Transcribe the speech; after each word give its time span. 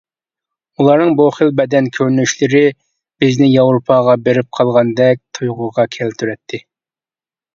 ئۇلارنىڭ 0.83 1.11
بۇ 1.17 1.25
خىل 1.35 1.51
بەدەن 1.59 1.89
كۆرۈنۈشلىرى 1.97 2.61
بىزنى 3.23 3.51
ياۋروپاغا 3.51 4.15
بېرىپ 4.29 4.49
قالغاندەك 4.61 5.21
تۇيغۇغا 5.39 5.85
كەلتۈرەتتى. 5.97 6.61